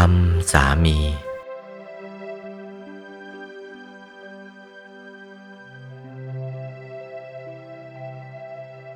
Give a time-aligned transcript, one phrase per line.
[0.00, 0.04] า
[0.84, 0.98] มี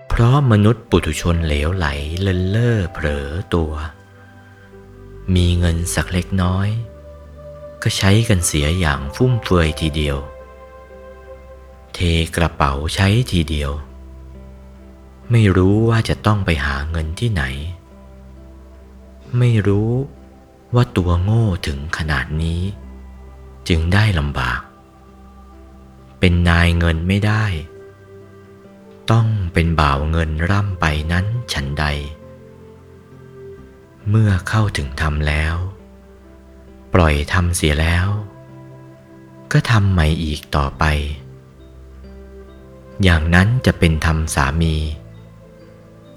[0.09, 1.87] เพราะมนุษย์ปุถุชนเหลวไหล
[2.21, 3.73] เลินเล่อเผลอตัว
[5.35, 6.69] มีเงินสักเล็กน้อย
[7.83, 10.17] ก็ใช้กันเสียอย่างฟุ่มเฟือยทีเดียว
[11.95, 11.99] เท
[12.37, 13.73] กระเป๋าใช้ทีเดียว
[15.31, 17.43] ไม่รู้ว่าจะต้องไปหาเงินที่ไหน
[19.39, 19.91] ไม่รู้
[20.75, 22.61] ว่าตัวโง่ถึงขนาดนี้
[23.69, 24.61] จึงได้ลำบาก
[26.19, 27.45] เป็นนายเงินไม่ได้
[29.11, 31.85] ต้องเป็นบ่าวเงินร่ำไปนั้นฉันใด
[34.09, 35.57] เมื่อเข้าถึงทำแล้ว
[36.95, 38.07] ปล่อยทำเสียแล้ว
[39.53, 40.85] ก็ทำใหม่อีกต่อไป
[43.03, 44.75] อย่างนั้นจะเป็นธรรมสามี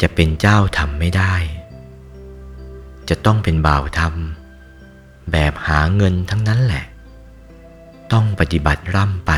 [0.02, 1.34] จะเป็นเจ้าทำไม่ได้
[3.10, 4.43] จะต้องเป็นบ่าวทำ
[5.32, 6.86] แบบหาเงินทั้งนั้นแหละ
[8.12, 9.32] ต้องปฏิบัติร่ำไป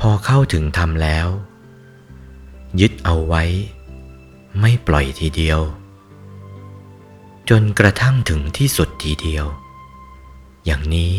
[0.00, 1.28] พอเข้าถึงธรรมแล้ว
[2.80, 3.44] ยึดเอาไว้
[4.60, 5.60] ไม่ปล่อยทีเดียว
[7.50, 9.46] จนกระทั่งถึงที่สุดทีเดียว
[10.64, 11.14] อย่างนี้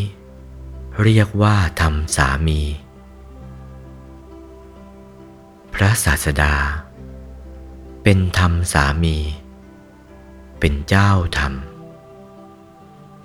[1.04, 2.62] เรียกว่าธรรมสามี
[5.74, 6.56] พระศาสดา
[8.04, 9.18] เป็นธรรมสามี
[10.60, 11.54] เป็นเจ้าธรรม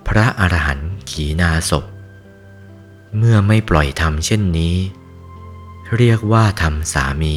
[0.08, 1.84] พระอรหันต์ขีนาศพ
[3.16, 4.76] เมื่อไม่ปล่อยธรรมเช่นนี้
[5.96, 7.36] เรียกว่าธรรมสามี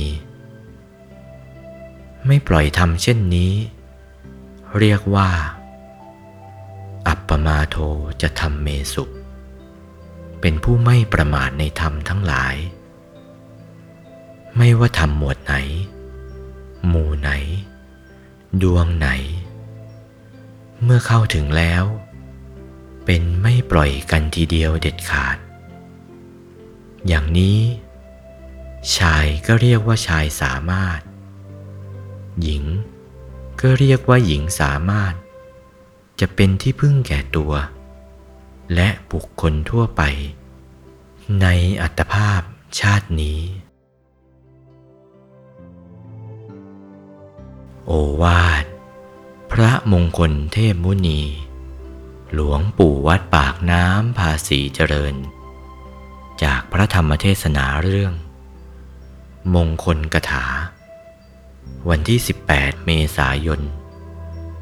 [2.27, 3.53] ไม่ปล่อยธรรมเช่นนี้
[4.79, 5.29] เรียกว่า
[7.07, 7.75] อัปปมาโท
[8.21, 9.03] จะทำเมสุ
[10.41, 12.55] เป็นผู้ไม่ประมาทในธรรมทั้งหลาย
[14.57, 15.55] ไม่ว่าธรรมหมวดไหน
[16.87, 17.31] หมู่ไหน
[18.61, 19.09] ดวงไหน
[20.83, 21.85] เมื่อเข้าถึงแล้ว
[23.05, 25.37] เป็นไม่ปล่อยกันทีเดียวเด็ดขาด
[27.07, 27.59] อย่างนี้
[28.97, 30.99] ชายก็เรียกว่าชายสามารถ
[32.41, 32.63] หญิง
[33.61, 35.13] ก็เรียกว่าหญิงสามารถ
[36.19, 37.53] จะเป็นที่พึ่งแก่ตัว
[38.75, 40.01] และบุคคลทั่วไป
[41.41, 41.47] ใน
[41.81, 42.41] อัตภาพ
[42.79, 43.39] ชาตินี้
[47.85, 47.91] โอ
[48.21, 48.65] วาท
[49.51, 51.21] พระมงคลเทพมุนี
[52.33, 55.15] หลวงปู่วัดปากน้ำภาษีเจริญ
[56.43, 58.13] จากพระธรรมเทศนาเรื่อง
[59.55, 60.45] มงคลกถา
[61.89, 62.19] วันที่
[62.51, 63.61] 18 เมษายน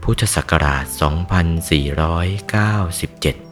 [0.03, 3.48] พุทธศักราช 2497